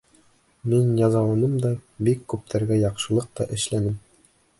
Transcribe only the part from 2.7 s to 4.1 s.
яҡшылыҡ та эшләнем.